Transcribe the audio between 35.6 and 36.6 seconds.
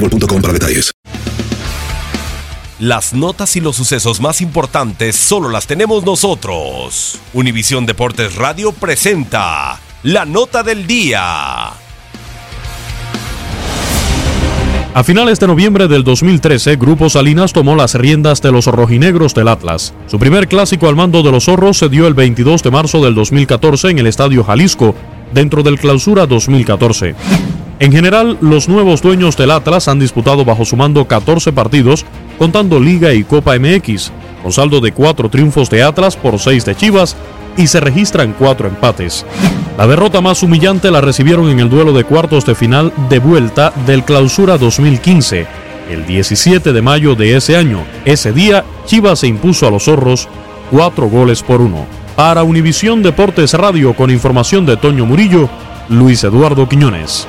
de Atlas por